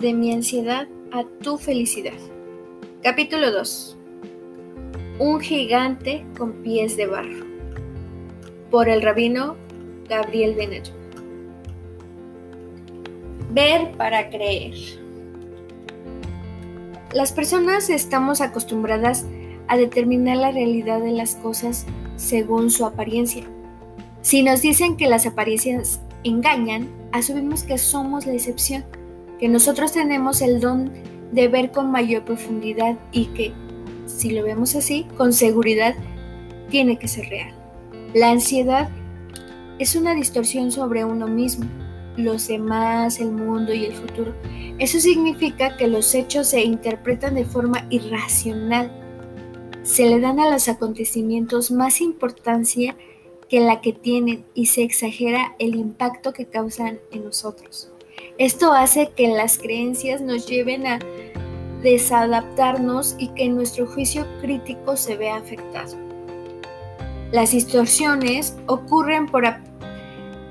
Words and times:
de 0.00 0.12
mi 0.12 0.32
ansiedad 0.32 0.86
a 1.10 1.24
tu 1.42 1.56
felicidad. 1.56 2.18
Capítulo 3.02 3.50
2. 3.50 3.96
Un 5.18 5.40
gigante 5.40 6.26
con 6.36 6.52
pies 6.62 6.98
de 6.98 7.06
barro. 7.06 7.46
Por 8.70 8.90
el 8.90 9.00
rabino 9.00 9.56
Gabriel 10.06 10.54
Benet. 10.54 10.92
Ver 13.52 13.92
para 13.96 14.28
creer. 14.28 14.74
Las 17.14 17.32
personas 17.32 17.88
estamos 17.88 18.42
acostumbradas 18.42 19.24
a 19.68 19.78
determinar 19.78 20.36
la 20.36 20.50
realidad 20.50 21.00
de 21.00 21.12
las 21.12 21.36
cosas 21.36 21.86
según 22.16 22.70
su 22.70 22.84
apariencia. 22.84 23.44
Si 24.20 24.42
nos 24.42 24.60
dicen 24.60 24.98
que 24.98 25.08
las 25.08 25.24
apariencias 25.24 26.02
engañan, 26.22 26.90
asumimos 27.12 27.62
que 27.62 27.78
somos 27.78 28.26
la 28.26 28.34
excepción 28.34 28.84
que 29.38 29.48
nosotros 29.48 29.92
tenemos 29.92 30.40
el 30.42 30.60
don 30.60 30.92
de 31.32 31.48
ver 31.48 31.70
con 31.70 31.90
mayor 31.90 32.24
profundidad 32.24 32.96
y 33.12 33.26
que, 33.26 33.52
si 34.06 34.30
lo 34.30 34.42
vemos 34.42 34.74
así, 34.74 35.06
con 35.16 35.32
seguridad, 35.32 35.94
tiene 36.70 36.98
que 36.98 37.08
ser 37.08 37.28
real. 37.28 37.54
La 38.14 38.30
ansiedad 38.30 38.88
es 39.78 39.94
una 39.94 40.14
distorsión 40.14 40.72
sobre 40.72 41.04
uno 41.04 41.26
mismo, 41.26 41.66
los 42.16 42.48
demás, 42.48 43.20
el 43.20 43.32
mundo 43.32 43.74
y 43.74 43.84
el 43.84 43.92
futuro. 43.92 44.34
Eso 44.78 45.00
significa 45.00 45.76
que 45.76 45.88
los 45.88 46.14
hechos 46.14 46.48
se 46.48 46.62
interpretan 46.62 47.34
de 47.34 47.44
forma 47.44 47.86
irracional. 47.90 48.90
Se 49.82 50.06
le 50.06 50.20
dan 50.20 50.40
a 50.40 50.50
los 50.50 50.68
acontecimientos 50.68 51.70
más 51.70 52.00
importancia 52.00 52.96
que 53.48 53.60
la 53.60 53.80
que 53.80 53.92
tienen 53.92 54.44
y 54.54 54.66
se 54.66 54.82
exagera 54.82 55.54
el 55.58 55.76
impacto 55.76 56.32
que 56.32 56.46
causan 56.46 56.98
en 57.12 57.24
nosotros. 57.24 57.92
Esto 58.38 58.72
hace 58.72 59.08
que 59.16 59.28
las 59.28 59.56
creencias 59.56 60.20
nos 60.20 60.46
lleven 60.46 60.86
a 60.86 60.98
desadaptarnos 61.82 63.14
y 63.18 63.28
que 63.28 63.48
nuestro 63.48 63.86
juicio 63.86 64.26
crítico 64.42 64.96
se 64.96 65.16
vea 65.16 65.36
afectado. 65.36 65.96
Las 67.32 67.52
distorsiones 67.52 68.54
ocurren 68.66 69.26
por, 69.26 69.44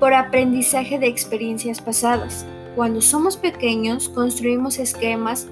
por 0.00 0.14
aprendizaje 0.14 0.98
de 0.98 1.06
experiencias 1.06 1.80
pasadas. 1.80 2.44
Cuando 2.74 3.00
somos 3.00 3.36
pequeños 3.36 4.08
construimos 4.08 4.78
esquemas 4.78 5.46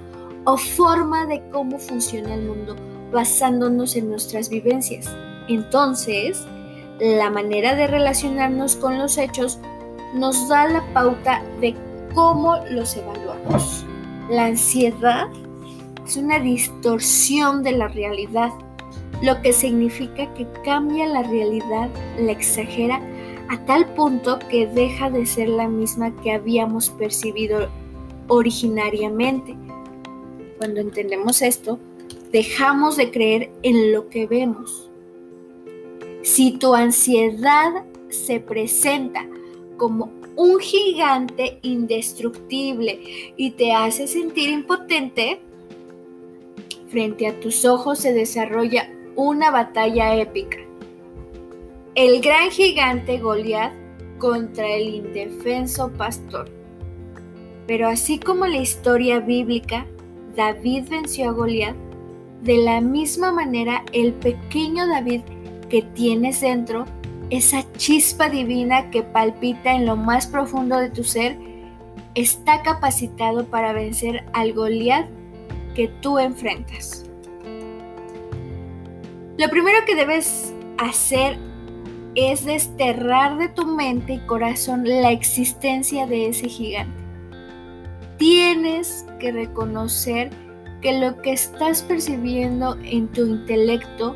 o 0.45 0.57
forma 0.57 1.27
de 1.27 1.41
cómo 1.51 1.79
funciona 1.79 2.35
el 2.35 2.43
mundo 2.43 2.75
basándonos 3.13 3.95
en 3.95 4.11
nuestras 4.11 4.49
vivencias. 4.49 5.09
Entonces, 5.49 6.45
la 6.99 7.31
manera 7.31 7.77
de 7.77 7.87
relacionarnos 7.87 8.75
con 8.75 8.99
los 8.99 9.19
hechos 9.19 9.61
nos 10.15 10.49
da 10.49 10.67
la 10.67 10.85
pauta 10.93 11.43
de 11.61 11.75
cómo 12.15 12.57
los 12.71 12.97
evaluamos. 12.97 13.85
La 14.31 14.47
ansiedad 14.47 15.29
es 16.07 16.17
una 16.17 16.39
distorsión 16.39 17.63
de 17.63 17.73
la 17.73 17.89
realidad, 17.89 18.51
lo 19.23 19.41
que 19.43 19.53
significa 19.53 20.33
que 20.35 20.47
cambia 20.65 21.07
la 21.07 21.23
realidad, 21.23 21.89
la 22.19 22.33
exagera 22.33 23.01
a 23.49 23.59
tal 23.67 23.87
punto 23.95 24.39
que 24.51 24.67
deja 24.67 25.11
de 25.11 25.27
ser 25.27 25.49
la 25.49 25.69
misma 25.69 26.15
que 26.23 26.33
habíamos 26.33 26.91
percibido 26.91 27.69
originariamente. 28.29 29.55
Cuando 30.59 30.81
entendemos 30.81 31.43
esto, 31.43 31.79
dejamos 32.33 32.97
de 32.97 33.11
creer 33.11 33.51
en 33.63 33.93
lo 33.93 34.09
que 34.09 34.27
vemos. 34.27 34.91
Si 36.23 36.53
tu 36.53 36.75
ansiedad 36.75 37.85
se 38.09 38.41
presenta 38.41 39.27
como 39.77 40.11
un 40.37 40.59
gigante 40.59 41.59
indestructible 41.63 43.01
y 43.37 43.53
te 43.53 43.73
hace 43.73 44.07
sentir 44.07 44.51
impotente, 44.51 45.41
frente 46.89 47.27
a 47.27 47.39
tus 47.41 47.65
ojos 47.65 47.99
se 47.99 48.13
desarrolla 48.13 48.91
una 49.17 49.51
batalla 49.51 50.17
épica. 50.17 50.59
El 51.95 52.21
gran 52.21 52.51
gigante 52.51 53.19
Goliat 53.19 53.73
contra 54.19 54.69
el 54.69 54.95
indefenso 54.95 55.93
pastor. 55.93 56.49
Pero 57.67 57.89
así 57.89 58.19
como 58.19 58.47
la 58.47 58.59
historia 58.59 59.21
bíblica, 59.21 59.87
David 60.37 60.85
venció 60.91 61.29
a 61.29 61.33
Goliat, 61.33 61.77
de 62.43 62.59
la 62.59 62.81
misma 62.81 63.33
manera 63.33 63.85
el 63.93 64.13
pequeño 64.13 64.87
David 64.87 65.23
que 65.71 65.83
tienes 65.95 66.41
dentro 66.41 66.85
esa 67.31 67.65
chispa 67.73 68.29
divina 68.29 68.91
que 68.91 69.03
palpita 69.03 69.75
en 69.75 69.87
lo 69.87 69.97
más 69.97 70.27
profundo 70.27 70.79
de 70.79 70.91
tu 70.91 71.05
ser, 71.05 71.39
está 72.15 72.63
capacitado 72.63 73.47
para 73.47 73.73
vencer 73.73 74.25
al 74.33 74.53
Goliat 74.53 75.09
que 75.75 75.89
tú 76.01 76.19
enfrentas. 76.19 77.05
Lo 79.37 79.49
primero 79.49 79.79
que 79.85 79.97
debes 79.97 80.55
hacer 80.79 81.37
es 82.15 82.45
desterrar 82.45 83.37
de 83.39 83.49
tu 83.49 83.67
mente 83.67 84.15
y 84.15 84.19
corazón 84.21 84.85
la 84.85 85.11
existencia 85.11 86.07
de 86.07 86.29
ese 86.29 86.49
gigante. 86.49 87.03
Tienes 88.19 89.05
que 89.19 89.33
reconocer 89.33 90.31
que 90.81 91.01
lo 91.01 91.21
que 91.21 91.33
estás 91.33 91.83
percibiendo 91.83 92.77
en 92.85 93.09
tu 93.09 93.27
intelecto, 93.27 94.15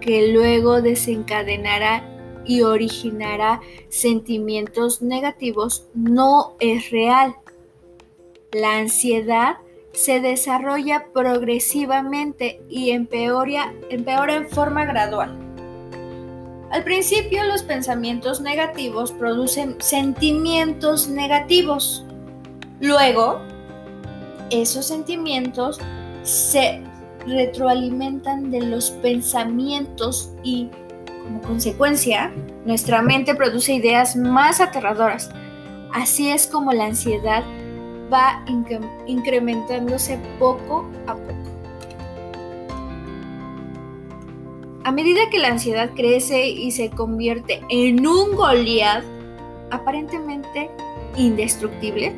que 0.00 0.32
luego 0.32 0.82
desencadenará 0.82 2.04
y 2.44 2.62
originará 2.62 3.60
sentimientos 3.88 5.02
negativos 5.02 5.86
no 5.94 6.54
es 6.60 6.90
real. 6.90 7.36
La 8.52 8.78
ansiedad 8.78 9.56
se 9.92 10.20
desarrolla 10.20 11.06
progresivamente 11.12 12.60
y 12.68 12.90
empeora, 12.90 13.72
empeora 13.90 14.36
en 14.36 14.48
forma 14.48 14.84
gradual. 14.84 15.36
Al 16.70 16.84
principio 16.84 17.44
los 17.44 17.62
pensamientos 17.62 18.40
negativos 18.40 19.12
producen 19.12 19.76
sentimientos 19.80 21.08
negativos. 21.08 22.04
Luego, 22.80 23.40
esos 24.50 24.86
sentimientos 24.86 25.78
se 26.22 26.82
retroalimentan 27.26 28.50
de 28.50 28.62
los 28.62 28.90
pensamientos 28.90 30.32
y 30.42 30.68
como 31.22 31.40
consecuencia, 31.40 32.32
nuestra 32.64 33.02
mente 33.02 33.34
produce 33.34 33.74
ideas 33.74 34.16
más 34.16 34.60
aterradoras. 34.60 35.30
Así 35.92 36.28
es 36.28 36.46
como 36.46 36.72
la 36.72 36.86
ansiedad 36.86 37.44
va 38.12 38.44
incrementándose 39.06 40.18
poco 40.38 40.90
a 41.06 41.14
poco. 41.14 41.34
A 44.84 44.90
medida 44.90 45.30
que 45.30 45.38
la 45.38 45.48
ansiedad 45.48 45.90
crece 45.94 46.48
y 46.48 46.72
se 46.72 46.90
convierte 46.90 47.62
en 47.68 48.06
un 48.06 48.34
Goliath 48.34 49.04
aparentemente 49.70 50.70
indestructible, 51.16 52.12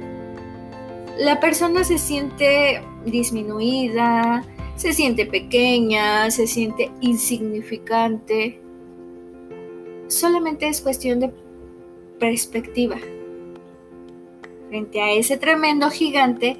la 1.18 1.38
persona 1.40 1.84
se 1.84 1.98
siente 1.98 2.82
disminuida, 3.04 4.44
se 4.76 4.92
siente 4.92 5.26
pequeña, 5.26 6.30
se 6.30 6.46
siente 6.46 6.90
insignificante 7.00 8.63
solamente 10.14 10.68
es 10.68 10.80
cuestión 10.80 11.20
de 11.20 11.32
perspectiva. 12.18 12.96
Frente 14.68 15.00
a 15.00 15.12
ese 15.12 15.36
tremendo 15.36 15.90
gigante 15.90 16.56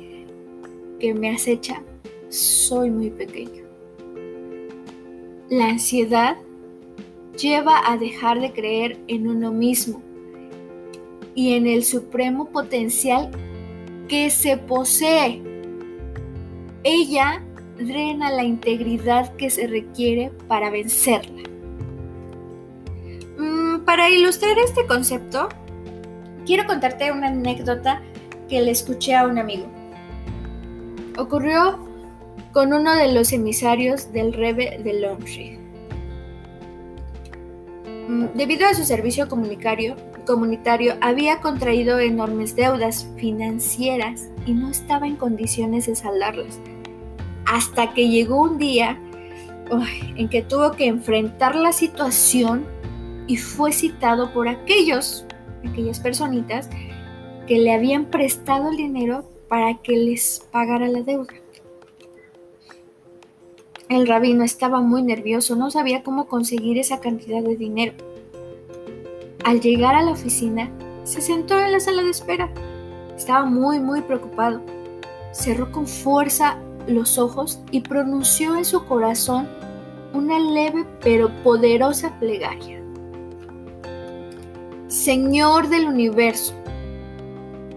que 0.99 1.15
me 1.15 1.31
acecha, 1.31 1.83
soy 2.29 2.91
muy 2.91 3.11
pequeño. 3.11 3.65
La 5.49 5.69
ansiedad 5.69 6.37
lleva 7.41 7.81
a 7.91 7.97
dejar 7.97 8.41
de 8.41 8.53
creer 8.53 8.99
en 9.09 9.29
uno 9.29 9.53
mismo 9.53 10.03
y 11.35 11.55
en 11.55 11.67
el 11.67 11.85
supremo 11.85 12.51
potencial 12.51 13.31
que 14.09 14.31
se 14.31 14.57
posee. 14.57 15.43
Ella 16.83 17.43
drena 17.79 18.31
la 18.31 18.45
integridad 18.45 19.35
que 19.37 19.51
se 19.51 19.67
requiere 19.67 20.31
para 20.49 20.71
vencerla. 20.71 21.54
Para 23.95 24.11
ilustrar 24.11 24.59
este 24.59 24.89
concepto, 24.89 25.49
quiero 26.45 26.67
contarte 26.67 27.13
una 27.13 27.29
anécdota 27.29 28.03
que 28.49 28.61
le 28.61 28.73
escuché 28.73 29.15
a 29.15 29.25
un 29.25 29.39
amigo. 29.39 29.69
Ocurrió 31.17 31.79
con 32.53 32.73
uno 32.73 32.93
de 32.97 33.13
los 33.13 33.33
emisarios 33.33 34.13
del 34.13 34.33
Rebe 34.33 34.81
de 34.83 34.95
Longshore. 34.95 35.59
Mm, 38.09 38.25
debido 38.35 38.67
a 38.67 38.75
su 38.75 38.83
servicio 38.83 39.29
comunitario, 39.29 39.95
había 41.01 41.41
contraído 41.41 42.01
enormes 42.01 42.57
deudas 42.57 43.09
financieras 43.17 44.29
y 44.45 44.55
no 44.55 44.71
estaba 44.71 45.07
en 45.07 45.15
condiciones 45.15 45.87
de 45.87 45.95
saldarlas. 45.95 46.59
Hasta 47.47 47.95
que 47.95 48.09
llegó 48.09 48.43
un 48.43 48.59
día 48.59 48.99
en 50.17 50.29
que 50.29 50.43
tuvo 50.43 50.73
que 50.73 50.87
enfrentar 50.87 51.55
la 51.55 51.71
situación 51.71 52.74
y 53.27 53.37
fue 53.37 53.73
citado 53.73 54.33
por 54.33 54.49
aquellos, 54.49 55.25
aquellas 55.69 56.01
personitas 56.01 56.69
que 57.47 57.59
le 57.59 57.73
habían 57.73 58.07
prestado 58.07 58.71
el 58.71 58.77
dinero 58.77 59.25
para 59.49 59.75
que 59.83 59.97
les 59.97 60.47
pagara 60.51 60.89
la 60.89 61.03
deuda. 61.03 61.35
El 63.89 64.07
rabino 64.07 64.45
estaba 64.45 64.81
muy 64.81 65.03
nervioso, 65.03 65.57
no 65.57 65.71
sabía 65.71 66.03
cómo 66.03 66.27
conseguir 66.27 66.79
esa 66.79 67.01
cantidad 67.01 67.43
de 67.43 67.57
dinero. 67.57 67.93
Al 69.45 69.61
llegar 69.61 69.95
a 69.95 70.03
la 70.03 70.13
oficina, 70.13 70.71
se 71.05 71.21
sentó 71.21 71.61
en 71.61 71.73
la 71.73 71.81
sala 71.81 72.03
de 72.03 72.11
espera. 72.11 72.51
Estaba 73.15 73.45
muy, 73.45 73.79
muy 73.79 74.01
preocupado. 74.01 74.63
Cerró 75.33 75.71
con 75.71 75.87
fuerza 75.87 76.59
los 76.87 77.19
ojos 77.19 77.61
y 77.71 77.81
pronunció 77.81 78.57
en 78.57 78.65
su 78.65 78.85
corazón 78.87 79.49
una 80.15 80.39
leve 80.39 80.87
pero 81.03 81.31
poderosa 81.43 82.19
plegaria. 82.19 82.84
Señor 85.05 85.69
del 85.69 85.85
universo, 85.85 86.55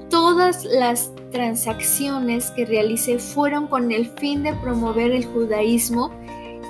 todas 0.10 0.64
las 0.64 1.12
transacciones 1.34 2.52
que 2.52 2.66
realicé 2.66 3.20
fueron 3.20 3.68
con 3.68 3.92
el 3.92 4.06
fin 4.18 4.44
de 4.44 4.54
promover 4.54 5.12
el 5.12 5.26
judaísmo 5.26 6.10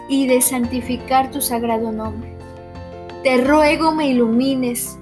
y 0.10 0.26
de 0.26 0.42
santificar 0.42 1.30
tu 1.30 1.42
sagrado 1.42 1.92
nombre. 1.92 2.36
Te 3.22 3.38
ruego 3.38 3.94
me 3.94 4.08
ilumines 4.08 4.98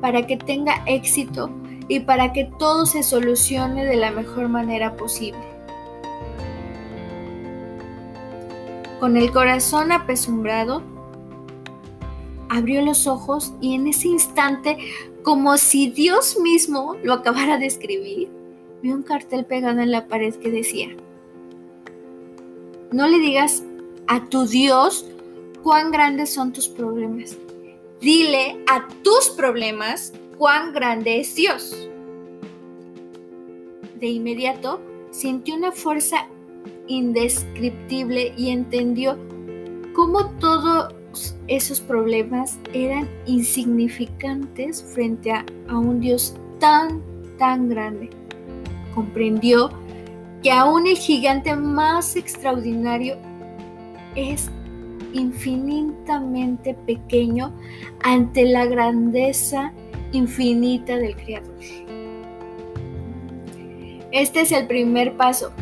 para 0.00 0.26
que 0.26 0.38
tenga 0.38 0.82
éxito 0.86 1.50
y 1.86 2.00
para 2.00 2.32
que 2.32 2.50
todo 2.58 2.84
se 2.84 3.04
solucione 3.04 3.84
de 3.84 3.94
la 3.94 4.10
mejor 4.10 4.48
manera 4.48 4.96
posible. 4.96 5.38
Con 8.98 9.16
el 9.16 9.30
corazón 9.30 9.92
apesumbrado, 9.92 10.82
abrió 12.56 12.80
los 12.82 13.06
ojos 13.06 13.52
y 13.60 13.74
en 13.74 13.86
ese 13.86 14.08
instante, 14.08 14.78
como 15.22 15.58
si 15.58 15.90
Dios 15.90 16.38
mismo 16.40 16.96
lo 17.02 17.12
acabara 17.12 17.58
de 17.58 17.66
escribir, 17.66 18.30
vio 18.82 18.94
un 18.94 19.02
cartel 19.02 19.44
pegado 19.44 19.80
en 19.80 19.90
la 19.90 20.08
pared 20.08 20.34
que 20.36 20.50
decía, 20.50 20.88
no 22.92 23.08
le 23.08 23.18
digas 23.18 23.62
a 24.06 24.24
tu 24.24 24.46
Dios 24.46 25.06
cuán 25.62 25.90
grandes 25.90 26.32
son 26.32 26.52
tus 26.52 26.66
problemas. 26.66 27.36
Dile 28.00 28.62
a 28.68 28.88
tus 29.02 29.28
problemas 29.30 30.14
cuán 30.38 30.72
grande 30.72 31.20
es 31.20 31.34
Dios. 31.34 31.88
De 34.00 34.06
inmediato 34.06 34.80
sintió 35.10 35.56
una 35.56 35.72
fuerza 35.72 36.26
indescriptible 36.86 38.32
y 38.36 38.50
entendió 38.50 39.18
cómo 39.94 40.30
esos 41.48 41.80
problemas 41.80 42.58
eran 42.72 43.08
insignificantes 43.26 44.82
frente 44.82 45.32
a, 45.32 45.44
a 45.68 45.78
un 45.78 46.00
Dios 46.00 46.36
tan, 46.58 47.02
tan 47.38 47.68
grande. 47.68 48.10
Comprendió 48.94 49.70
que 50.42 50.50
aún 50.50 50.86
el 50.86 50.96
gigante 50.96 51.54
más 51.56 52.16
extraordinario 52.16 53.16
es 54.14 54.50
infinitamente 55.12 56.74
pequeño 56.74 57.52
ante 58.02 58.44
la 58.44 58.66
grandeza 58.66 59.72
infinita 60.12 60.96
del 60.96 61.16
Creador. 61.16 61.54
Este 64.12 64.40
es 64.42 64.52
el 64.52 64.66
primer 64.66 65.16
paso. 65.16 65.52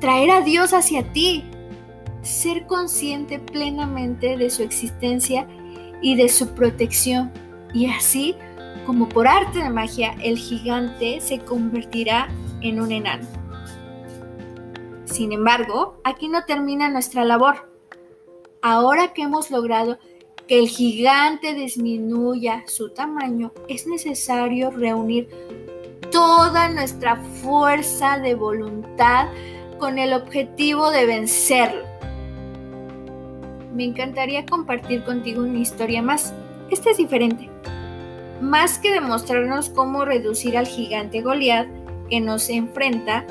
traer 0.00 0.30
a 0.30 0.40
Dios 0.42 0.72
hacia 0.74 1.10
ti. 1.12 1.44
Ser 2.26 2.66
consciente 2.66 3.38
plenamente 3.38 4.36
de 4.36 4.50
su 4.50 4.64
existencia 4.64 5.46
y 6.02 6.16
de 6.16 6.28
su 6.28 6.54
protección. 6.54 7.32
Y 7.72 7.86
así, 7.86 8.34
como 8.84 9.08
por 9.08 9.28
arte 9.28 9.60
de 9.60 9.70
magia, 9.70 10.16
el 10.20 10.36
gigante 10.36 11.20
se 11.20 11.38
convertirá 11.38 12.28
en 12.62 12.80
un 12.80 12.90
enano. 12.90 13.28
Sin 15.04 15.30
embargo, 15.30 16.00
aquí 16.02 16.26
no 16.28 16.44
termina 16.44 16.88
nuestra 16.88 17.24
labor. 17.24 17.70
Ahora 18.60 19.12
que 19.12 19.22
hemos 19.22 19.52
logrado 19.52 19.98
que 20.48 20.58
el 20.58 20.68
gigante 20.68 21.54
disminuya 21.54 22.64
su 22.66 22.90
tamaño, 22.90 23.52
es 23.68 23.86
necesario 23.86 24.72
reunir 24.72 25.28
toda 26.10 26.68
nuestra 26.70 27.16
fuerza 27.16 28.18
de 28.18 28.34
voluntad 28.34 29.28
con 29.78 29.98
el 29.98 30.12
objetivo 30.12 30.90
de 30.90 31.06
vencerlo. 31.06 31.95
Me 33.76 33.84
encantaría 33.84 34.46
compartir 34.46 35.04
contigo 35.04 35.42
una 35.42 35.58
historia 35.58 36.00
más. 36.00 36.32
Esta 36.70 36.92
es 36.92 36.96
diferente. 36.96 37.50
Más 38.40 38.78
que 38.78 38.90
demostrarnos 38.90 39.68
cómo 39.68 40.06
reducir 40.06 40.56
al 40.56 40.66
gigante 40.66 41.20
Goliat 41.20 41.68
que 42.08 42.22
nos 42.22 42.48
enfrenta, 42.48 43.26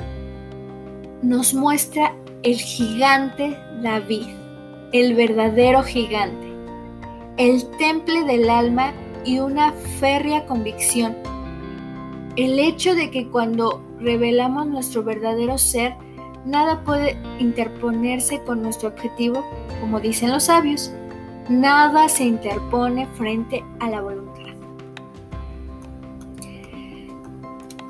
nos 1.20 1.52
muestra 1.52 2.14
el 2.44 2.58
gigante 2.58 3.58
David, 3.82 4.28
el 4.92 5.16
verdadero 5.16 5.82
gigante, 5.82 6.46
el 7.38 7.68
temple 7.78 8.22
del 8.22 8.48
alma 8.48 8.92
y 9.24 9.40
una 9.40 9.72
férrea 9.98 10.46
convicción. 10.46 11.16
El 12.36 12.60
hecho 12.60 12.94
de 12.94 13.10
que 13.10 13.26
cuando 13.30 13.82
revelamos 13.98 14.68
nuestro 14.68 15.02
verdadero 15.02 15.58
ser, 15.58 15.96
nada 16.46 16.82
puede 16.84 17.16
interponerse 17.38 18.40
con 18.44 18.62
nuestro 18.62 18.88
objetivo, 18.88 19.44
como 19.80 20.00
dicen 20.00 20.30
los 20.30 20.44
sabios, 20.44 20.92
nada 21.48 22.08
se 22.08 22.24
interpone 22.24 23.06
frente 23.14 23.64
a 23.80 23.90
la 23.90 24.00
voluntad. 24.00 24.36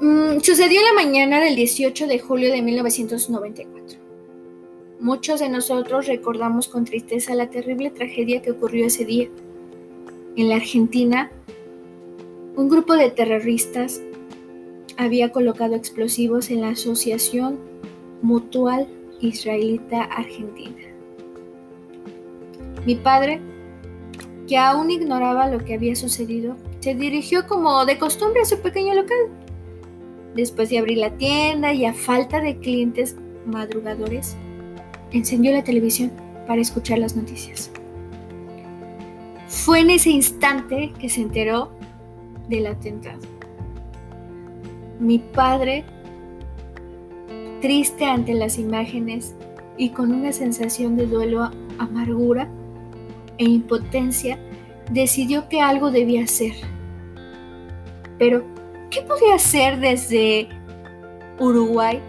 Mm, 0.00 0.40
sucedió 0.40 0.80
la 0.82 0.94
mañana 0.94 1.40
del 1.40 1.54
18 1.56 2.06
de 2.06 2.18
julio 2.18 2.50
de 2.50 2.62
1994. 2.62 3.98
Muchos 5.00 5.40
de 5.40 5.48
nosotros 5.48 6.06
recordamos 6.06 6.68
con 6.68 6.84
tristeza 6.84 7.34
la 7.34 7.50
terrible 7.50 7.90
tragedia 7.90 8.40
que 8.40 8.50
ocurrió 8.50 8.86
ese 8.86 9.04
día. 9.04 9.28
En 10.36 10.48
la 10.48 10.56
Argentina, 10.56 11.30
un 12.56 12.68
grupo 12.68 12.94
de 12.94 13.10
terroristas 13.10 14.00
había 14.96 15.32
colocado 15.32 15.74
explosivos 15.74 16.50
en 16.50 16.62
la 16.62 16.70
Asociación 16.70 17.58
Mutual 18.26 18.88
Israelita 19.20 20.02
Argentina. 20.02 20.82
Mi 22.84 22.96
padre, 22.96 23.40
que 24.48 24.58
aún 24.58 24.90
ignoraba 24.90 25.48
lo 25.48 25.64
que 25.64 25.74
había 25.74 25.94
sucedido, 25.94 26.56
se 26.80 26.96
dirigió 26.96 27.46
como 27.46 27.84
de 27.84 27.98
costumbre 27.98 28.42
a 28.42 28.44
su 28.44 28.60
pequeño 28.60 28.94
local 28.94 29.30
Después 30.34 30.68
de 30.68 30.78
abrir 30.78 30.98
la 30.98 31.16
tienda 31.16 31.72
y 31.72 31.84
a 31.84 31.94
falta 31.94 32.40
de 32.40 32.58
clientes 32.58 33.16
madrugadores, 33.46 34.36
encendió 35.12 35.52
la 35.52 35.62
televisión 35.62 36.10
para 36.48 36.60
escuchar 36.60 36.98
las 36.98 37.14
noticias. 37.14 37.70
Fue 39.46 39.80
en 39.80 39.90
ese 39.90 40.10
instante 40.10 40.92
que 40.98 41.08
se 41.08 41.22
enteró 41.22 41.70
del 42.48 42.66
atentado. 42.66 43.20
Mi 44.98 45.20
padre, 45.20 45.84
triste 47.66 48.04
ante 48.04 48.32
las 48.32 48.58
imágenes 48.58 49.34
y 49.76 49.90
con 49.90 50.12
una 50.12 50.32
sensación 50.32 50.96
de 50.96 51.06
duelo, 51.06 51.50
amargura 51.78 52.48
e 53.38 53.44
impotencia, 53.44 54.38
decidió 54.92 55.48
que 55.48 55.60
algo 55.60 55.90
debía 55.90 56.22
hacer. 56.22 56.52
Pero 58.18 58.44
¿Qué 58.90 59.02
podía 59.02 59.34
hacer 59.34 59.78
desde 59.78 60.48
Uruguay 61.38 62.00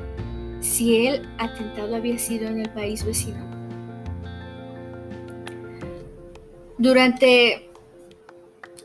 si 0.62 1.08
el 1.08 1.28
atentado 1.38 1.96
había 1.96 2.18
sido 2.18 2.48
en 2.48 2.62
el 2.62 2.70
país 2.70 3.04
vecino? 3.04 3.46
Durante 6.78 7.67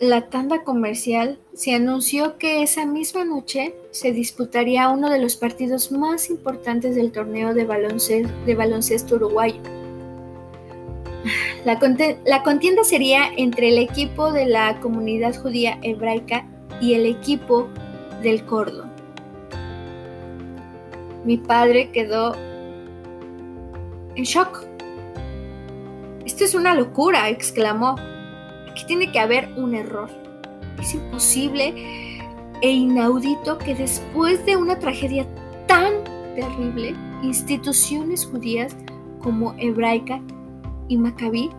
la 0.02 0.22
tanda 0.22 0.64
comercial 0.64 1.38
se 1.54 1.76
anunció 1.76 2.36
que 2.36 2.64
esa 2.64 2.84
misma 2.84 3.24
noche 3.24 3.76
se 3.92 4.10
disputaría 4.10 4.88
uno 4.88 5.08
de 5.08 5.20
los 5.20 5.36
partidos 5.36 5.92
más 5.92 6.28
importantes 6.28 6.96
del 6.96 7.12
torneo 7.12 7.54
de 7.54 7.64
baloncesto, 7.64 9.14
uruguayo. 9.14 9.60
La, 11.64 11.78
la, 12.26 12.42
contienda 12.42 12.82
sería 12.82 13.28
entre 13.36 13.68
el 13.68 13.78
equipo 13.78 14.32
de 14.32 14.46
la 14.46 14.80
comunidad 14.80 15.40
judía 15.40 15.78
hebraica 15.82 16.48
y 16.80 16.94
el 16.94 17.06
equipo 17.06 17.68
del 18.24 18.44
cordón. 18.44 18.90
Mi 21.24 21.36
padre 21.36 21.92
quedó 21.92 22.34
en 24.16 24.24
shock. 24.24 24.66
Esto 26.26 26.42
es 26.42 26.56
una 26.56 26.74
locura, 26.74 27.28
exclamó. 27.28 27.94
Tiene 28.86 29.10
que 29.10 29.18
haber 29.18 29.48
un 29.56 29.74
error. 29.74 30.10
Es 30.80 30.94
imposible 30.94 31.74
e 32.60 32.70
inaudito 32.70 33.58
que 33.58 33.74
después 33.74 34.44
de 34.44 34.56
una 34.56 34.78
tragedia 34.78 35.26
tan 35.66 36.04
terrible, 36.34 36.94
instituciones 37.22 38.26
judías 38.26 38.76
como 39.20 39.54
hebraica 39.58 40.20
y 40.88 40.96
macabí 40.96 41.50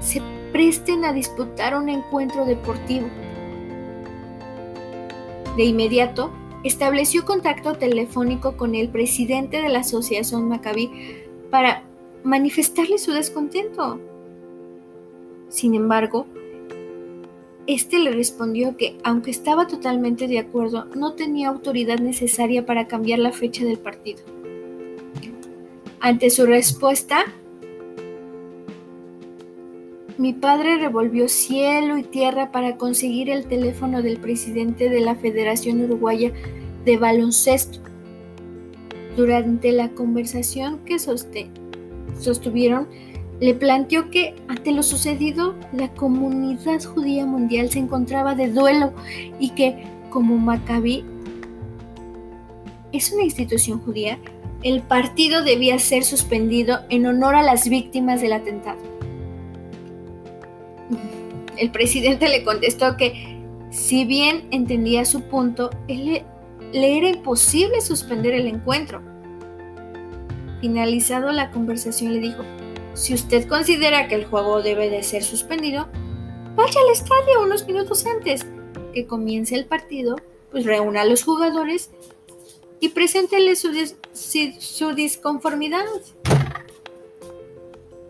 se 0.00 0.22
presten 0.52 1.04
a 1.04 1.12
disputar 1.12 1.76
un 1.76 1.88
encuentro 1.88 2.44
deportivo. 2.44 3.08
De 5.56 5.64
inmediato, 5.64 6.30
estableció 6.64 7.24
contacto 7.24 7.74
telefónico 7.74 8.56
con 8.56 8.74
el 8.74 8.88
presidente 8.88 9.60
de 9.60 9.68
la 9.68 9.80
Asociación 9.80 10.48
Maccabi 10.48 10.90
para 11.50 11.82
manifestarle 12.22 12.98
su 12.98 13.12
descontento. 13.12 13.98
Sin 15.48 15.74
embargo, 15.74 16.26
este 17.74 17.98
le 17.98 18.12
respondió 18.12 18.76
que, 18.76 18.96
aunque 19.04 19.30
estaba 19.30 19.66
totalmente 19.66 20.26
de 20.28 20.38
acuerdo, 20.38 20.86
no 20.96 21.14
tenía 21.14 21.48
autoridad 21.48 21.98
necesaria 21.98 22.66
para 22.66 22.86
cambiar 22.86 23.18
la 23.18 23.32
fecha 23.32 23.64
del 23.64 23.78
partido. 23.78 24.20
Ante 26.00 26.30
su 26.30 26.46
respuesta, 26.46 27.24
mi 30.16 30.32
padre 30.32 30.76
revolvió 30.76 31.28
cielo 31.28 31.96
y 31.96 32.02
tierra 32.02 32.52
para 32.52 32.76
conseguir 32.76 33.30
el 33.30 33.46
teléfono 33.46 34.02
del 34.02 34.18
presidente 34.18 34.88
de 34.88 35.00
la 35.00 35.14
Federación 35.14 35.80
Uruguaya 35.82 36.32
de 36.84 36.96
Baloncesto. 36.96 37.80
Durante 39.16 39.72
la 39.72 39.90
conversación 39.90 40.80
que 40.84 40.98
sostuvieron, 40.98 42.88
le 43.40 43.54
planteó 43.54 44.10
que 44.10 44.36
ante 44.48 44.72
lo 44.72 44.82
sucedido 44.82 45.54
la 45.72 45.88
comunidad 45.88 46.82
judía 46.82 47.26
mundial 47.26 47.70
se 47.70 47.78
encontraba 47.78 48.34
de 48.34 48.50
duelo 48.50 48.92
y 49.38 49.50
que 49.50 49.84
como 50.10 50.36
Maccabi 50.36 51.04
es 52.92 53.12
una 53.12 53.22
institución 53.22 53.80
judía, 53.80 54.18
el 54.62 54.82
partido 54.82 55.42
debía 55.42 55.78
ser 55.78 56.04
suspendido 56.04 56.80
en 56.90 57.06
honor 57.06 57.34
a 57.34 57.42
las 57.42 57.68
víctimas 57.68 58.20
del 58.20 58.34
atentado 58.34 58.90
el 61.60 61.70
presidente 61.70 62.28
le 62.28 62.42
contestó 62.42 62.96
que 62.96 63.38
si 63.70 64.04
bien 64.04 64.48
entendía 64.50 65.04
su 65.04 65.20
punto, 65.20 65.70
le, 65.86 66.24
le 66.72 66.98
era 66.98 67.10
imposible 67.10 67.80
suspender 67.82 68.32
el 68.32 68.46
encuentro. 68.46 69.02
Finalizado 70.60 71.30
la 71.32 71.50
conversación 71.50 72.14
le 72.14 72.20
dijo, 72.20 72.42
si 72.94 73.14
usted 73.14 73.48
considera 73.48 74.08
que 74.08 74.14
el 74.14 74.26
juego 74.26 74.62
debe 74.62 74.90
de 74.90 75.02
ser 75.02 75.22
suspendido, 75.22 75.88
vaya 76.54 76.80
al 76.80 76.92
estadio 76.92 77.42
unos 77.42 77.66
minutos 77.66 78.04
antes 78.06 78.46
que 78.92 79.06
comience 79.06 79.54
el 79.54 79.66
partido, 79.66 80.16
pues 80.50 80.64
reúna 80.64 81.02
a 81.02 81.04
los 81.04 81.22
jugadores 81.22 81.90
y 82.80 82.88
preséntele 82.90 83.56
su, 83.56 83.70
su 84.12 84.94
disconformidad. 84.94 85.84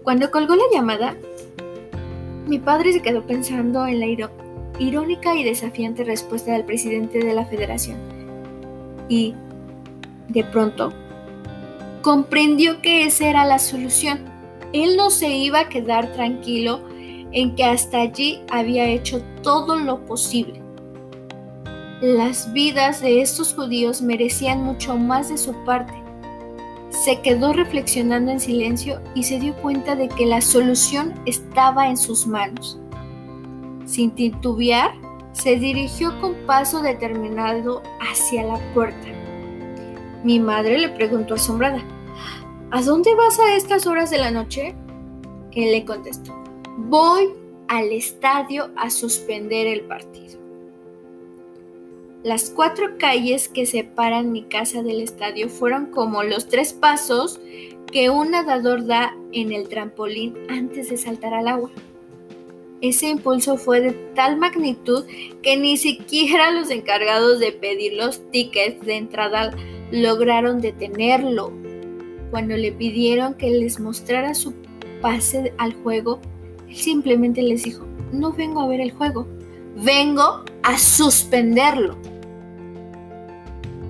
Cuando 0.02 0.30
colgó 0.30 0.56
la 0.56 0.64
llamada, 0.72 1.16
mi 2.46 2.58
padre 2.58 2.92
se 2.92 3.02
quedó 3.02 3.26
pensando 3.26 3.86
en 3.86 4.00
la 4.00 4.06
irónica 4.78 5.34
y 5.34 5.44
desafiante 5.44 6.04
respuesta 6.04 6.52
del 6.52 6.64
presidente 6.64 7.18
de 7.18 7.34
la 7.34 7.44
federación. 7.44 7.98
Y, 9.08 9.34
de 10.28 10.44
pronto, 10.44 10.92
comprendió 12.02 12.80
que 12.80 13.04
esa 13.04 13.28
era 13.28 13.44
la 13.44 13.58
solución. 13.58 14.29
Él 14.72 14.96
no 14.96 15.10
se 15.10 15.28
iba 15.28 15.60
a 15.60 15.68
quedar 15.68 16.12
tranquilo 16.12 16.80
en 17.32 17.54
que 17.54 17.64
hasta 17.64 18.00
allí 18.00 18.40
había 18.50 18.86
hecho 18.86 19.22
todo 19.42 19.76
lo 19.78 20.04
posible. 20.04 20.60
Las 22.00 22.52
vidas 22.52 23.00
de 23.00 23.20
estos 23.20 23.54
judíos 23.54 24.00
merecían 24.00 24.64
mucho 24.64 24.96
más 24.96 25.28
de 25.28 25.38
su 25.38 25.52
parte 25.64 26.00
se 26.90 27.20
quedó 27.20 27.52
reflexionando 27.52 28.32
en 28.32 28.40
silencio 28.40 29.00
y 29.14 29.22
se 29.22 29.38
dio 29.38 29.54
cuenta 29.56 29.94
de 29.94 30.08
que 30.08 30.26
la 30.26 30.40
solución 30.40 31.14
estaba 31.24 31.88
en 31.88 31.96
sus 31.96 32.26
manos. 32.26 32.78
Sin 33.86 34.10
titubear, 34.10 34.92
se 35.32 35.56
dirigió 35.56 36.20
con 36.20 36.34
paso 36.46 36.82
determinado 36.82 37.82
hacia 38.00 38.42
la 38.42 38.58
puerta. 38.74 39.06
Mi 40.24 40.40
madre 40.40 40.78
le 40.78 40.88
preguntó 40.88 41.34
asombrada, 41.34 41.82
¿A 42.72 42.82
dónde 42.82 43.12
vas 43.16 43.40
a 43.40 43.56
estas 43.56 43.88
horas 43.88 44.10
de 44.10 44.18
la 44.18 44.30
noche? 44.30 44.76
Él 45.52 45.72
le 45.72 45.84
contestó, 45.84 46.32
voy 46.76 47.30
al 47.66 47.90
estadio 47.90 48.70
a 48.76 48.90
suspender 48.90 49.66
el 49.66 49.80
partido. 49.80 50.38
Las 52.22 52.48
cuatro 52.48 52.96
calles 52.96 53.48
que 53.48 53.66
separan 53.66 54.30
mi 54.30 54.44
casa 54.44 54.84
del 54.84 55.00
estadio 55.00 55.48
fueron 55.48 55.86
como 55.86 56.22
los 56.22 56.46
tres 56.46 56.72
pasos 56.72 57.40
que 57.90 58.08
un 58.08 58.30
nadador 58.30 58.86
da 58.86 59.16
en 59.32 59.50
el 59.50 59.68
trampolín 59.68 60.36
antes 60.48 60.90
de 60.90 60.96
saltar 60.96 61.34
al 61.34 61.48
agua. 61.48 61.72
Ese 62.82 63.08
impulso 63.08 63.56
fue 63.56 63.80
de 63.80 63.92
tal 64.14 64.36
magnitud 64.36 65.06
que 65.42 65.56
ni 65.56 65.76
siquiera 65.76 66.52
los 66.52 66.70
encargados 66.70 67.40
de 67.40 67.50
pedir 67.50 67.94
los 67.94 68.20
tickets 68.30 68.86
de 68.86 68.96
entrada 68.96 69.56
lograron 69.90 70.60
detenerlo. 70.60 71.52
Cuando 72.30 72.56
le 72.56 72.72
pidieron 72.72 73.34
que 73.34 73.50
les 73.50 73.80
mostrara 73.80 74.34
su 74.34 74.54
pase 75.00 75.52
al 75.58 75.74
juego, 75.82 76.20
él 76.68 76.76
simplemente 76.76 77.42
les 77.42 77.64
dijo, 77.64 77.84
no 78.12 78.32
vengo 78.32 78.60
a 78.60 78.68
ver 78.68 78.80
el 78.80 78.92
juego, 78.92 79.26
vengo 79.76 80.44
a 80.62 80.78
suspenderlo. 80.78 81.96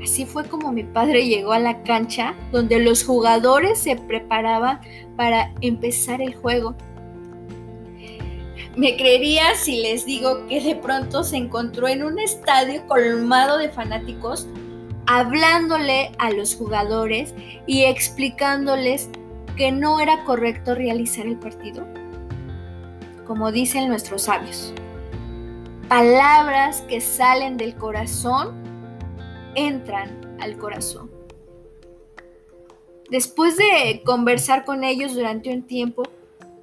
Así 0.02 0.24
fue 0.24 0.44
como 0.44 0.72
mi 0.72 0.84
padre 0.84 1.26
llegó 1.26 1.52
a 1.52 1.58
la 1.58 1.82
cancha 1.82 2.34
donde 2.52 2.80
los 2.80 3.04
jugadores 3.04 3.78
se 3.78 3.96
preparaban 3.96 4.80
para 5.16 5.52
empezar 5.60 6.22
el 6.22 6.34
juego. 6.34 6.74
Me 8.76 8.96
creería 8.96 9.54
si 9.56 9.82
les 9.82 10.06
digo 10.06 10.46
que 10.46 10.60
de 10.60 10.76
pronto 10.76 11.22
se 11.22 11.36
encontró 11.36 11.88
en 11.88 12.02
un 12.02 12.18
estadio 12.18 12.86
colmado 12.86 13.58
de 13.58 13.68
fanáticos 13.68 14.48
hablándole 15.12 16.12
a 16.18 16.30
los 16.30 16.54
jugadores 16.54 17.34
y 17.66 17.82
explicándoles 17.82 19.10
que 19.56 19.72
no 19.72 19.98
era 19.98 20.24
correcto 20.24 20.76
realizar 20.76 21.26
el 21.26 21.36
partido. 21.36 21.84
Como 23.26 23.50
dicen 23.50 23.88
nuestros 23.88 24.22
sabios, 24.22 24.72
palabras 25.88 26.82
que 26.82 27.00
salen 27.00 27.56
del 27.56 27.74
corazón 27.74 28.54
entran 29.56 30.36
al 30.38 30.56
corazón. 30.56 31.10
Después 33.10 33.56
de 33.56 34.02
conversar 34.06 34.64
con 34.64 34.84
ellos 34.84 35.14
durante 35.14 35.52
un 35.52 35.64
tiempo, 35.64 36.04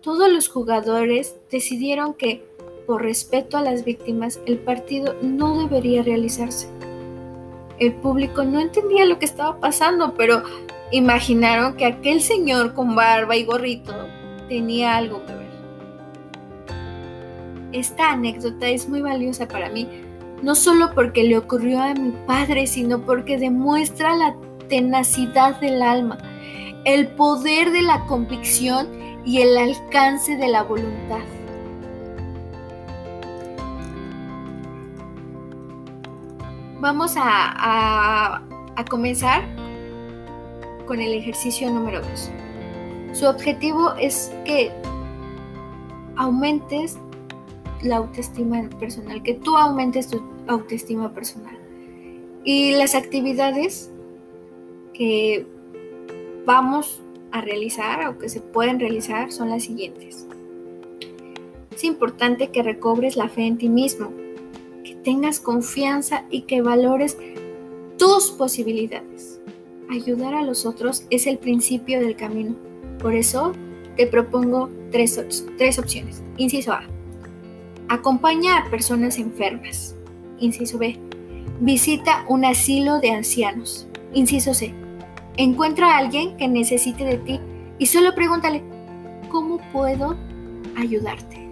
todos 0.01 0.31
los 0.31 0.47
jugadores 0.47 1.35
decidieron 1.51 2.13
que, 2.13 2.47
por 2.85 3.01
respeto 3.03 3.57
a 3.57 3.61
las 3.61 3.83
víctimas, 3.83 4.39
el 4.45 4.57
partido 4.57 5.17
no 5.21 5.59
debería 5.59 6.01
realizarse. 6.01 6.69
El 7.79 7.93
público 7.93 8.43
no 8.43 8.59
entendía 8.59 9.05
lo 9.05 9.19
que 9.19 9.25
estaba 9.25 9.59
pasando, 9.59 10.13
pero 10.15 10.43
imaginaron 10.91 11.75
que 11.75 11.85
aquel 11.85 12.21
señor 12.21 12.73
con 12.73 12.95
barba 12.95 13.35
y 13.35 13.45
gorrito 13.45 13.93
tenía 14.47 14.97
algo 14.97 15.25
que 15.25 15.33
ver. 15.33 15.47
Esta 17.73 18.11
anécdota 18.11 18.67
es 18.67 18.87
muy 18.87 19.01
valiosa 19.01 19.47
para 19.47 19.69
mí 19.69 19.87
no 20.41 20.55
solo 20.55 20.91
porque 20.93 21.23
le 21.23 21.37
ocurrió 21.37 21.81
a 21.81 21.93
mi 21.93 22.11
padre, 22.25 22.67
sino 22.67 23.01
porque 23.01 23.37
demuestra 23.37 24.15
la 24.15 24.35
tenacidad 24.69 25.59
del 25.59 25.81
alma, 25.81 26.17
el 26.85 27.07
poder 27.07 27.71
de 27.71 27.81
la 27.81 28.05
convicción 28.05 28.87
y 29.25 29.41
el 29.41 29.57
alcance 29.57 30.37
de 30.37 30.47
la 30.47 30.63
voluntad. 30.63 31.23
Vamos 36.89 37.15
a, 37.17 38.41
comenzar 38.89 39.43
con 40.85 41.01
el 41.01 41.11
ejercicio 41.15 41.69
número 41.69 41.99
2. 41.99 42.31
Su 43.11 43.25
objetivo 43.25 43.93
es 43.95 44.33
que 44.45 44.71
aumentes 46.15 46.97
la 47.83 47.97
autoestima 47.97 48.69
personal, 48.79 49.21
que 49.21 49.33
tú 49.33 49.57
aumentes 49.57 50.07
tu 50.07 50.23
autoestima 50.47 51.13
personal. 51.13 51.57
Y 52.45 52.71
las 52.71 52.95
actividades 52.95 53.91
que 54.93 55.45
vamos 56.45 57.01
a 57.33 57.41
realizar 57.41 58.07
o 58.07 58.17
que 58.17 58.29
se 58.29 58.39
pueden 58.39 58.79
realizar 58.79 59.33
son 59.33 59.49
las 59.49 59.63
siguientes. 59.63 60.25
Es 61.69 61.83
importante 61.83 62.47
que 62.47 62.63
recobres 62.63 63.17
la 63.17 63.27
fe 63.27 63.45
en 63.45 63.57
ti 63.57 63.67
mismo, 63.67 64.09
tengas 65.07 65.39
confianza 65.39 66.25
y 66.29 66.41
que 66.41 66.61
valores 66.61 67.17
tus 67.97 68.29
posibilidades. 68.31 69.39
Ayudar 69.89 70.33
a 70.33 70.43
los 70.43 70.65
otros 70.65 71.05
es 71.09 71.27
el 71.27 71.37
principio 71.37 72.01
del 72.01 72.17
camino. 72.17 72.57
Por 72.99 73.15
eso 73.15 73.53
te 73.95 74.05
propongo 74.05 74.69
tres, 74.91 75.45
tres 75.57 75.79
opciones. 75.79 76.21
Inciso 76.35 76.73
A 76.73 76.83
Acompaña 77.87 78.57
a 78.57 78.69
personas 78.69 79.17
enfermas. 79.17 79.95
Inciso 80.39 80.77
B. 80.77 80.99
Visita 81.61 82.25
un 82.27 82.43
asilo 82.43 82.99
de 82.99 83.11
ancianos. 83.11 83.87
Inciso 84.13 84.53
C. 84.53 84.73
Encuentra 85.37 85.93
a 85.93 85.99
alguien 85.99 86.35
que 86.35 86.49
necesite 86.49 87.05
de 87.05 87.17
ti 87.19 87.39
y 87.79 87.85
solo 87.85 88.13
pregúntale, 88.13 88.61
¿cómo 89.31 89.59
puedo 89.71 90.17
ayudarte? 90.75 91.46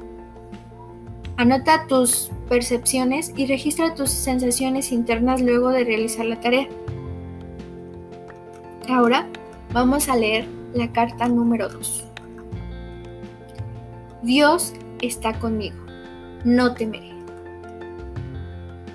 Anota 1.37 1.85
tus 1.87 2.31
percepciones 2.47 3.33
y 3.35 3.45
registra 3.45 3.93
tus 3.93 4.09
sensaciones 4.09 4.93
internas 4.93 5.41
luego 5.41 5.69
de 5.69 5.83
realizar 5.83 6.25
la 6.25 6.39
tarea. 6.39 6.69
Ahora 8.87 9.27
vamos 9.73 10.07
a 10.07 10.15
leer 10.15 10.47
la 10.73 10.93
carta 10.93 11.27
número 11.27 11.67
2. 11.67 12.05
Dios 14.23 14.73
está 15.01 15.37
conmigo, 15.37 15.75
no 16.45 16.73
temeré. 16.73 17.11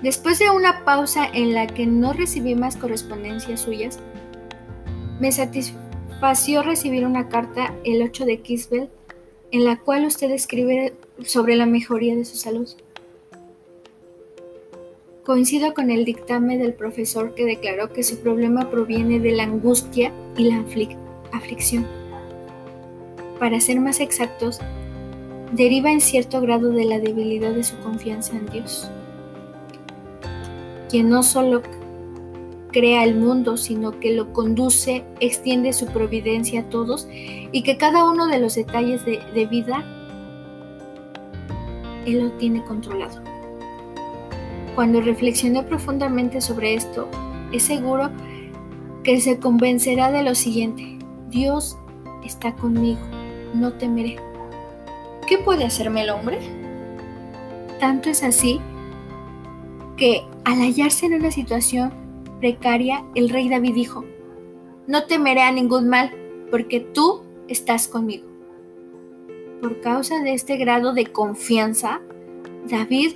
Después 0.01 0.39
de 0.39 0.49
una 0.49 0.83
pausa 0.83 1.27
en 1.31 1.53
la 1.53 1.67
que 1.67 1.85
no 1.85 2.11
recibí 2.11 2.55
más 2.55 2.75
correspondencias 2.75 3.61
suyas, 3.61 3.99
me 5.19 5.31
satisfació 5.31 6.63
recibir 6.63 7.05
una 7.05 7.29
carta 7.29 7.75
el 7.83 8.01
8 8.01 8.25
de 8.25 8.41
Kisbel 8.41 8.89
en 9.51 9.65
la 9.65 9.77
cual 9.77 10.05
usted 10.05 10.31
escribe 10.31 10.95
sobre 11.25 11.55
la 11.55 11.65
mejoría 11.65 12.15
de 12.15 12.25
su 12.25 12.37
salud. 12.37 12.69
Coincido 15.23 15.73
con 15.73 15.91
el 15.91 16.03
dictamen 16.03 16.59
del 16.59 16.73
profesor 16.73 17.35
que 17.35 17.45
declaró 17.45 17.93
que 17.93 18.03
su 18.03 18.19
problema 18.19 18.69
proviene 18.69 19.19
de 19.19 19.31
la 19.31 19.43
angustia 19.43 20.11
y 20.35 20.45
la 20.45 20.63
aflicción. 21.31 21.85
Para 23.39 23.59
ser 23.59 23.79
más 23.79 23.99
exactos, 23.99 24.59
deriva 25.51 25.91
en 25.91 26.01
cierto 26.01 26.41
grado 26.41 26.69
de 26.71 26.85
la 26.85 26.99
debilidad 26.99 27.53
de 27.53 27.63
su 27.63 27.77
confianza 27.77 28.35
en 28.35 28.47
Dios, 28.47 28.89
quien 30.89 31.09
no 31.09 31.23
solo 31.23 31.61
crea 32.71 33.03
el 33.03 33.15
mundo, 33.15 33.57
sino 33.57 33.99
que 33.99 34.13
lo 34.13 34.33
conduce, 34.33 35.03
extiende 35.19 35.73
su 35.73 35.85
providencia 35.87 36.61
a 36.61 36.69
todos 36.69 37.07
y 37.11 37.63
que 37.63 37.77
cada 37.77 38.09
uno 38.09 38.27
de 38.27 38.39
los 38.39 38.55
detalles 38.55 39.05
de, 39.05 39.19
de 39.33 39.45
vida 39.45 39.85
Él 42.05 42.23
lo 42.23 42.31
tiene 42.33 42.63
controlado. 42.63 43.21
Cuando 44.75 45.01
reflexioné 45.01 45.63
profundamente 45.63 46.41
sobre 46.41 46.75
esto, 46.75 47.07
es 47.51 47.63
seguro 47.63 48.09
que 49.03 49.19
se 49.19 49.39
convencerá 49.39 50.11
de 50.11 50.23
lo 50.23 50.35
siguiente. 50.35 50.97
Dios 51.29 51.77
está 52.23 52.55
conmigo, 52.55 53.01
no 53.53 53.73
temeré. 53.73 54.17
¿Qué 55.27 55.37
puede 55.37 55.65
hacerme 55.65 56.03
el 56.03 56.09
hombre? 56.09 56.39
Tanto 57.79 58.09
es 58.09 58.23
así 58.23 58.59
que 59.97 60.23
al 60.45 60.59
hallarse 60.61 61.05
en 61.05 61.15
una 61.15 61.31
situación 61.31 61.91
precaria, 62.39 63.03
el 63.15 63.29
rey 63.29 63.49
David 63.49 63.75
dijo, 63.75 64.03
no 64.87 65.03
temeré 65.03 65.41
a 65.41 65.51
ningún 65.51 65.87
mal, 65.89 66.11
porque 66.49 66.79
tú 66.79 67.21
estás 67.47 67.87
conmigo. 67.87 68.30
Por 69.61 69.79
causa 69.81 70.19
de 70.23 70.33
este 70.33 70.57
grado 70.57 70.91
de 70.91 71.05
confianza, 71.05 72.01
David 72.67 73.11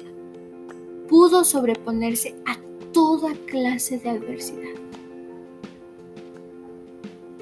pudo 1.09 1.43
sobreponerse 1.43 2.35
a 2.45 2.55
toda 2.93 3.33
clase 3.47 3.97
de 3.97 4.09
adversidad. 4.11 4.75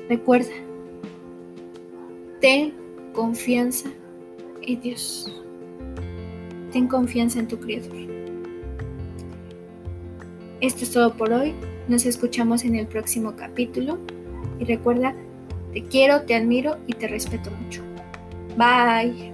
Recuerda, 0.08 0.54
ten 2.40 2.74
confianza 3.12 3.90
en 4.62 4.80
Dios. 4.80 5.30
Ten 6.72 6.88
confianza 6.88 7.40
en 7.40 7.48
tu 7.50 7.60
Creador. 7.60 7.96
Esto 10.62 10.84
es 10.86 10.92
todo 10.92 11.14
por 11.14 11.34
hoy. 11.34 11.54
Nos 11.90 12.06
escuchamos 12.06 12.64
en 12.64 12.76
el 12.76 12.88
próximo 12.88 13.36
capítulo. 13.36 14.00
Y 14.60 14.64
recuerda, 14.64 15.14
te 15.74 15.84
quiero, 15.84 16.22
te 16.22 16.36
admiro 16.36 16.78
y 16.88 16.94
te 16.94 17.10
respeto 17.10 17.52
mucho. 17.52 17.93
Bye. 18.58 19.33